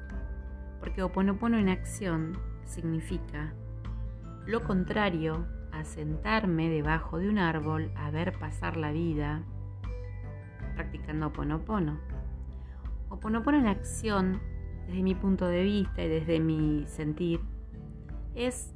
porque 0.80 1.04
oponopono 1.04 1.58
en 1.58 1.70
acción 1.70 2.38
significa 2.66 3.54
lo 4.46 4.64
contrario 4.64 5.46
a 5.72 5.84
sentarme 5.84 6.70
debajo 6.70 7.18
de 7.18 7.30
un 7.30 7.40
árbol 7.40 7.92
a 7.96 8.12
ver 8.12 8.38
pasar 8.38 8.78
la 8.78 8.92
vida 8.92 9.44
practicando 10.76 11.28
Oponopono. 11.28 12.00
Oponopono 13.10 13.58
en 13.58 13.68
acción, 13.68 14.42
desde 14.88 15.04
mi 15.04 15.16
punto 15.16 15.48
de 15.48 15.64
vista 15.64 16.04
y 16.04 16.10
desde 16.10 16.40
mi 16.40 16.86
sentir, 16.88 17.40
es 18.36 18.74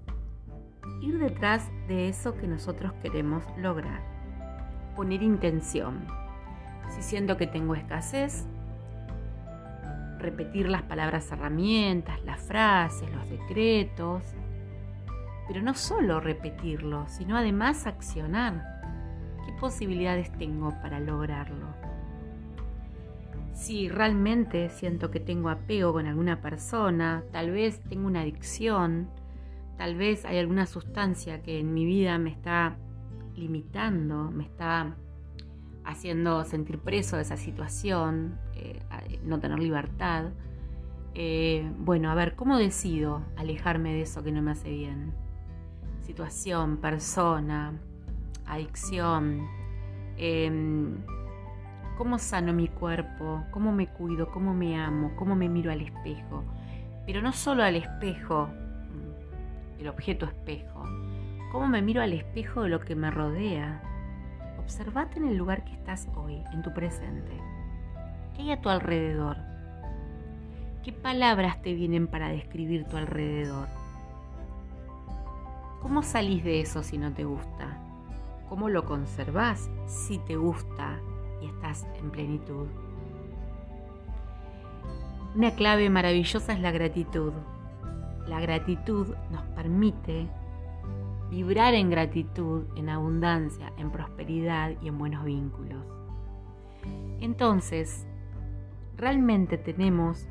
ir 1.01 1.17
detrás 1.19 1.69
de 1.87 2.09
eso 2.09 2.35
que 2.35 2.47
nosotros 2.47 2.93
queremos 3.01 3.43
lograr. 3.57 4.01
Poner 4.95 5.21
intención. 5.21 6.07
Si 6.89 7.01
siento 7.01 7.37
que 7.37 7.47
tengo 7.47 7.75
escasez, 7.75 8.45
repetir 10.19 10.69
las 10.69 10.83
palabras 10.83 11.31
herramientas, 11.31 12.23
las 12.25 12.41
frases, 12.41 13.09
los 13.13 13.29
decretos, 13.29 14.23
pero 15.47 15.61
no 15.61 15.73
solo 15.73 16.19
repetirlo, 16.19 17.07
sino 17.07 17.37
además 17.37 17.87
accionar. 17.87 18.81
¿Qué 19.45 19.53
posibilidades 19.53 20.31
tengo 20.37 20.71
para 20.81 20.99
lograrlo? 20.99 21.67
Si 23.53 23.89
realmente 23.89 24.69
siento 24.69 25.09
que 25.09 25.19
tengo 25.19 25.49
apego 25.49 25.93
con 25.93 26.05
alguna 26.05 26.41
persona, 26.41 27.23
tal 27.31 27.51
vez 27.51 27.81
tengo 27.81 28.05
una 28.05 28.21
adicción, 28.21 29.09
tal 29.77 29.95
vez 29.95 30.25
hay 30.25 30.37
alguna 30.37 30.65
sustancia 30.65 31.41
que 31.41 31.59
en 31.59 31.73
mi 31.73 31.85
vida 31.85 32.17
me 32.17 32.29
está 32.29 32.75
limitando, 33.35 34.29
me 34.31 34.43
está 34.43 34.95
haciendo 35.87 36.45
sentir 36.45 36.77
preso 36.77 37.15
de 37.15 37.23
esa 37.23 37.37
situación, 37.37 38.37
eh, 38.53 38.79
no 39.23 39.39
tener 39.39 39.57
libertad. 39.57 40.25
Eh, 41.15 41.67
bueno, 41.79 42.11
a 42.11 42.15
ver, 42.15 42.35
¿cómo 42.35 42.57
decido 42.59 43.23
alejarme 43.37 43.93
de 43.93 44.01
eso 44.03 44.23
que 44.23 44.31
no 44.31 44.43
me 44.43 44.51
hace 44.51 44.69
bien? 44.69 45.13
situación, 46.07 46.77
persona, 46.77 47.73
adicción, 48.45 49.45
em, 50.15 50.95
cómo 51.97 52.17
sano 52.17 52.53
mi 52.53 52.69
cuerpo, 52.69 53.43
cómo 53.51 53.73
me 53.73 53.87
cuido, 53.87 54.31
cómo 54.31 54.53
me 54.53 54.79
amo, 54.79 55.11
cómo 55.17 55.35
me 55.35 55.49
miro 55.49 55.69
al 55.69 55.81
espejo. 55.81 56.45
Pero 57.05 57.21
no 57.21 57.33
solo 57.33 57.63
al 57.63 57.75
espejo, 57.75 58.49
el 59.79 59.87
objeto 59.89 60.25
espejo, 60.25 60.85
cómo 61.51 61.67
me 61.67 61.81
miro 61.81 62.01
al 62.01 62.13
espejo 62.13 62.63
de 62.63 62.69
lo 62.69 62.79
que 62.79 62.95
me 62.95 63.11
rodea. 63.11 63.81
Observate 64.67 65.17
en 65.17 65.29
el 65.29 65.37
lugar 65.37 65.63
que 65.63 65.71
estás 65.71 66.09
hoy, 66.13 66.43
en 66.51 66.61
tu 66.61 66.73
presente. 66.73 67.31
¿Qué 68.35 68.41
hay 68.41 68.51
a 68.51 68.59
tu 68.59 68.67
alrededor? 68.67 69.37
¿Qué 70.83 70.91
palabras 70.91 71.61
te 71.61 71.73
vienen 71.73 72.05
para 72.07 72.27
describir 72.27 72.83
tu 72.83 72.97
alrededor? 72.97 73.69
¿Cómo 75.81 76.03
salís 76.03 76.43
de 76.43 76.59
eso 76.59 76.83
si 76.83 76.97
no 76.97 77.13
te 77.13 77.23
gusta? 77.23 77.77
¿Cómo 78.49 78.67
lo 78.67 78.83
conservás 78.83 79.69
si 79.85 80.19
te 80.19 80.35
gusta 80.35 80.99
y 81.41 81.45
estás 81.45 81.87
en 82.01 82.11
plenitud? 82.11 82.67
Una 85.33 85.51
clave 85.51 85.89
maravillosa 85.89 86.51
es 86.51 86.59
la 86.59 86.71
gratitud. 86.71 87.31
La 88.27 88.41
gratitud 88.41 89.15
nos 89.31 89.43
permite 89.55 90.27
vibrar 91.29 91.73
en 91.73 91.89
gratitud, 91.89 92.65
en 92.75 92.89
abundancia, 92.89 93.73
en 93.77 93.91
prosperidad 93.91 94.73
y 94.81 94.87
en 94.87 94.97
buenos 94.97 95.25
vínculos. 95.25 95.85
Entonces, 97.19 98.07
realmente 98.95 99.57
tenemos 99.57 100.27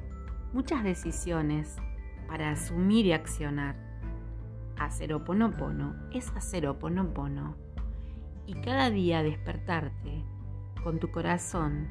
muchas 0.53 0.85
decisiones 0.85 1.77
para 2.29 2.51
asumir 2.51 3.07
y 3.07 3.13
accionar. 3.13 3.77
Hacer 4.79 5.13
oponopono 5.15 5.95
es 6.13 6.31
hacer 6.31 6.67
oponopono. 6.67 7.57
Y 8.47 8.55
cada 8.55 8.91
día 8.91 9.23
despertarte 9.23 10.25
con 10.83 11.01
tu 11.01 11.11
corazón 11.11 11.89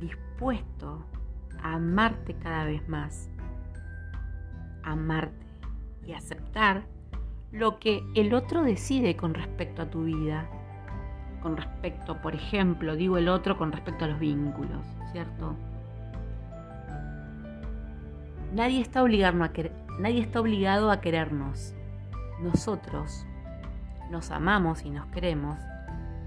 dispuesto 0.00 1.04
a 1.62 1.74
amarte 1.74 2.34
cada 2.34 2.64
vez 2.64 2.88
más. 2.88 3.30
Amarte 4.84 5.46
y 6.06 6.12
aceptar 6.12 6.86
lo 7.52 7.78
que 7.78 8.02
el 8.14 8.32
otro 8.32 8.62
decide 8.62 9.14
con 9.16 9.34
respecto 9.34 9.82
a 9.82 9.90
tu 9.90 10.04
vida. 10.04 10.48
Con 11.42 11.56
respecto, 11.56 12.20
por 12.22 12.34
ejemplo, 12.34 12.96
digo 12.96 13.18
el 13.18 13.28
otro 13.28 13.58
con 13.58 13.72
respecto 13.72 14.04
a 14.04 14.08
los 14.08 14.18
vínculos, 14.18 14.86
¿cierto? 15.12 15.54
Nadie 18.54 18.80
está, 18.80 19.02
obligado 19.02 19.42
a 19.42 19.50
nadie 19.98 20.20
está 20.20 20.40
obligado 20.40 20.90
a 20.90 21.00
querernos. 21.00 21.74
Nosotros 22.40 23.26
nos 24.10 24.30
amamos 24.30 24.84
y 24.84 24.90
nos 24.90 25.06
queremos 25.06 25.58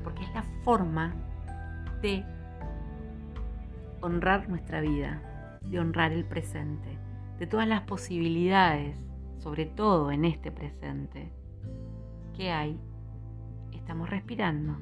porque 0.04 0.24
es 0.24 0.34
la 0.34 0.44
forma 0.64 1.14
de 2.02 2.24
honrar 4.02 4.48
nuestra 4.50 4.82
vida, 4.82 5.22
de 5.64 5.80
honrar 5.80 6.12
el 6.12 6.26
presente, 6.26 7.00
de 7.40 7.48
todas 7.48 7.68
las 7.68 7.82
posibilidades, 7.82 8.98
sobre 9.38 9.65
todo 9.65 10.12
en 10.12 10.26
este 10.26 10.52
presente. 10.52 11.32
¿Qué 12.36 12.52
hay? 12.52 12.80
Estamos 13.71 14.10
respirando, 14.10 14.78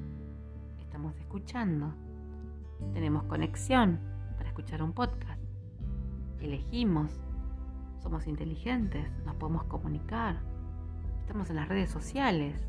estamos 0.79 1.17
escuchando, 1.17 1.93
tenemos 2.93 3.23
conexión 3.23 3.99
para 4.37 4.49
escuchar 4.49 4.81
un 4.81 4.93
podcast, 4.93 5.41
elegimos, 6.39 7.11
somos 7.99 8.27
inteligentes, 8.27 9.09
nos 9.25 9.35
podemos 9.35 9.65
comunicar, 9.65 10.41
estamos 11.19 11.49
en 11.49 11.55
las 11.57 11.67
redes 11.67 11.89
sociales. 11.89 12.67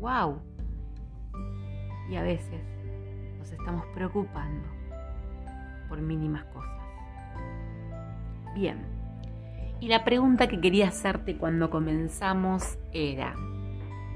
¡Wow! 0.00 0.40
Y 2.08 2.16
a 2.16 2.22
veces 2.22 2.62
nos 3.38 3.50
estamos 3.52 3.84
preocupando 3.94 4.68
por 5.88 6.00
mínimas 6.00 6.44
cosas. 6.46 6.82
Bien, 8.54 8.84
y 9.80 9.88
la 9.88 10.04
pregunta 10.04 10.48
que 10.48 10.60
quería 10.60 10.88
hacerte 10.88 11.36
cuando 11.36 11.70
comenzamos 11.70 12.78
era, 12.92 13.34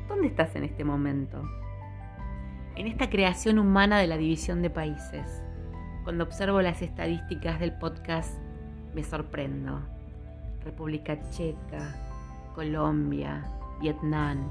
¿dónde 0.09 0.27
estás 0.27 0.57
en 0.57 0.65
este 0.65 0.85
momento? 0.85 1.43
En 2.75 2.87
esta 2.87 3.09
creación 3.09 3.59
humana 3.59 3.99
de 3.99 4.09
la 4.09 4.17
división 4.17 4.63
de 4.63 4.71
países. 4.71 5.43
Cuando 6.05 6.25
observo 6.25 6.61
las 6.63 6.83
estadísticas 6.83 7.61
del 7.61 7.73
podcast, 7.79 8.35
me 8.95 9.05
sorprendo. 9.05 9.81
República 10.65 11.19
Checa, 11.31 11.95
Colombia, 12.55 13.45
Vietnam, 13.81 14.49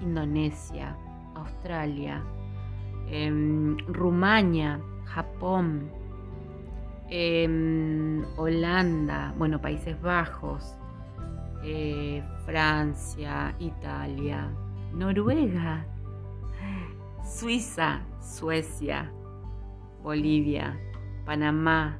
Indonesia, 0.00 0.96
Australia, 1.34 2.22
em, 3.08 3.76
Rumania, 3.88 4.80
Japón, 5.06 5.90
Em, 7.08 8.24
Holanda, 8.36 9.34
bueno, 9.36 9.60
Países 9.60 10.00
Bajos, 10.00 10.76
eh, 11.62 12.22
Francia, 12.44 13.54
Italia, 13.58 14.50
Noruega, 14.92 15.86
Suiza, 17.24 18.00
Suecia, 18.20 19.12
Bolivia, 20.02 20.78
Panamá. 21.24 21.98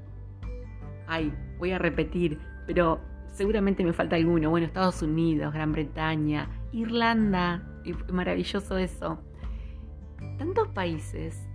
Ay, 1.07 1.33
voy 1.59 1.73
a 1.73 1.79
repetir, 1.79 2.39
pero 2.67 3.01
seguramente 3.33 3.85
me 3.85 3.93
falta 3.93 4.17
alguno. 4.17 4.51
Bueno, 4.51 4.67
Estados 4.67 5.03
Unidos, 5.03 5.53
Gran 5.53 5.73
Bretaña, 5.73 6.49
Irlanda, 6.73 7.63
maravilloso 8.13 8.79
eso. 8.79 9.19
Tantos 10.39 10.69
países 10.69 11.49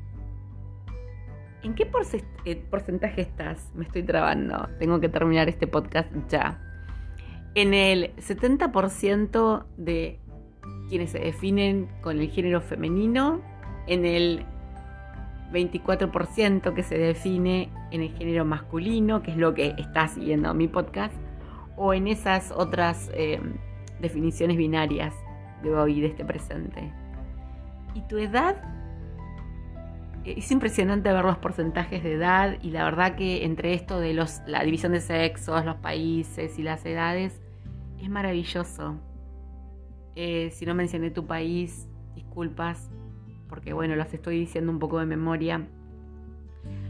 ¿En 1.64 1.74
qué 1.74 1.90
eh, 2.46 2.56
porcentaje 2.70 3.22
estás? 3.22 3.72
Me 3.76 3.86
estoy 3.86 4.04
trabando. 4.04 4.70
Tengo 4.80 5.00
que 5.00 5.10
terminar 5.10 5.50
este 5.50 5.68
podcast 5.68 6.10
ya. 6.30 6.62
En 7.56 7.74
el 7.74 8.16
70% 8.18 9.66
de 9.78 10.20
quienes 10.90 11.12
se 11.12 11.20
definen 11.20 11.90
con 12.02 12.20
el 12.20 12.30
género 12.30 12.62
femenino, 12.62 13.42
en 13.88 14.06
el 14.06 14.46
24% 15.52 16.74
que 16.74 16.84
se 16.84 16.98
define 16.98 17.70
en 17.92 18.02
el 18.02 18.14
género 18.16 18.46
masculino, 18.46 19.24
que 19.24 19.32
es 19.32 19.38
lo 19.38 19.54
que 19.54 19.74
está 19.78 20.08
siguiendo 20.08 20.54
mi 20.54 20.68
podcast, 20.68 21.16
o 21.76 21.94
en 21.94 22.08
esas 22.08 22.52
otras 22.52 23.10
eh, 23.14 23.40
definiciones 24.00 24.58
binarias 24.58 25.14
de 25.64 25.74
hoy, 25.74 26.02
de 26.02 26.08
este 26.08 26.24
presente. 26.24 26.92
¿Y 27.96 28.02
tu 28.02 28.18
edad? 28.18 28.77
Es 30.36 30.52
impresionante 30.52 31.12
ver 31.14 31.24
los 31.24 31.38
porcentajes 31.38 32.04
de 32.04 32.14
edad 32.14 32.58
y 32.62 32.72
la 32.72 32.84
verdad 32.84 33.16
que 33.16 33.46
entre 33.46 33.74
esto 33.74 34.00
de 34.00 34.14
los, 34.14 34.42
la 34.46 34.64
división 34.64 34.92
de 34.92 35.00
sexos, 35.00 35.64
los 35.64 35.78
países 35.78 36.60
y 36.60 36.64
las 36.64 36.86
edades, 36.86 37.40
es 38.02 38.10
maravilloso. 38.10 39.00
Eh, 40.16 40.50
si 40.52 40.66
no 40.66 40.76
mencioné 40.76 41.12
tu 41.12 41.26
país, 41.26 41.88
disculpas, 42.16 42.90
porque 43.48 43.72
bueno, 43.72 43.96
los 43.96 44.14
estoy 44.14 44.40
diciendo 44.40 44.72
un 44.72 44.80
poco 44.80 45.00
de 45.00 45.06
memoria. 45.06 45.66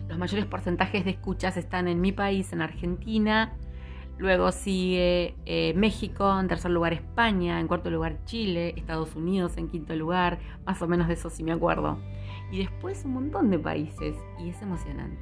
Los 0.08 0.17
mayores 0.17 0.45
porcentajes 0.45 1.06
de 1.06 1.12
escuchas 1.12 1.58
están 1.58 1.88
en 1.88 2.02
mi 2.02 2.12
país, 2.12 2.52
en 2.54 2.62
Argentina. 2.62 3.54
Luego 4.17 4.52
sigue 4.52 5.36
eh, 5.45 5.73
México, 5.76 6.39
en 6.39 6.47
tercer 6.47 6.71
lugar 6.71 6.93
España, 6.93 7.60
en 7.60 7.67
cuarto 7.67 7.91
lugar 7.91 8.17
Chile, 8.26 8.73
Estados 8.78 9.15
Unidos 9.15 9.58
en 9.58 9.67
quinto 9.67 9.95
lugar, 9.95 10.39
más 10.65 10.82
o 10.82 10.88
menos 10.88 11.08
de 11.08 11.13
eso 11.13 11.30
sí 11.30 11.43
me 11.43 11.52
acuerdo 11.52 12.00
y 12.51 12.60
después 12.60 13.03
un 13.05 13.13
montón 13.13 13.49
de 13.49 13.60
países 13.60 14.15
y 14.39 14.49
es 14.49 14.62
emocionante. 14.62 15.21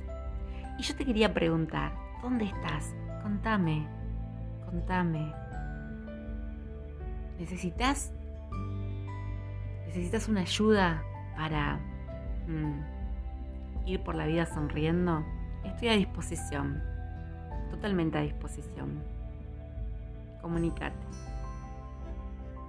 Y 0.77 0.83
yo 0.83 0.95
te 0.95 1.05
quería 1.05 1.33
preguntar, 1.33 1.93
¿dónde 2.21 2.45
estás? 2.45 2.93
Contame, 3.23 3.87
contame. 4.65 5.33
¿Necesitas 7.39 8.11
necesitas 9.87 10.27
una 10.27 10.41
ayuda 10.41 11.03
para 11.35 11.79
mm, 12.47 13.87
ir 13.87 14.03
por 14.03 14.15
la 14.15 14.25
vida 14.25 14.45
sonriendo? 14.45 15.23
Estoy 15.63 15.89
a 15.89 15.93
disposición, 15.93 16.81
totalmente 17.71 18.17
a 18.17 18.21
disposición. 18.21 19.01
Comunicate. 20.41 20.95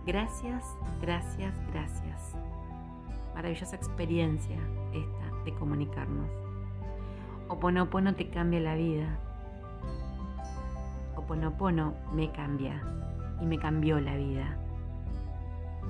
Gracias, 0.07 0.64
gracias, 1.03 1.53
gracias 1.73 2.37
maravillosa 3.37 3.77
experiencia 3.77 4.57
esta 4.94 5.44
de 5.44 5.53
comunicarnos. 5.55 6.27
Oponopono 7.49 8.14
te 8.14 8.31
cambia 8.31 8.61
la 8.61 8.75
vida. 8.75 9.07
Oponopono 11.14 11.94
me 12.14 12.33
cambia 12.33 12.83
y 13.40 13.44
me 13.44 13.59
cambió 13.59 14.01
la 14.01 14.16
vida. 14.16 14.57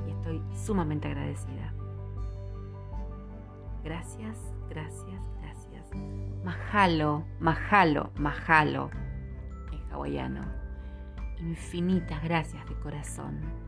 Y 0.06 0.11
estoy 0.11 0.42
sumamente 0.56 1.06
agradecida. 1.06 1.72
Gracias, 3.85 4.37
gracias, 4.68 5.22
gracias. 5.40 5.87
Mahalo, 6.44 7.22
mahalo, 7.38 8.11
mahalo 8.18 8.90
en 9.70 9.92
hawaiano. 9.92 10.44
Infinitas 11.38 12.22
gracias 12.24 12.68
de 12.68 12.74
corazón. 12.80 13.65